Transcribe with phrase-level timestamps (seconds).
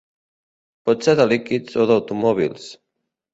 [0.89, 2.67] Pot ser de líquids o d'automòbils.